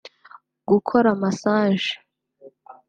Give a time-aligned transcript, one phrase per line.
[0.69, 1.91] Gukora massage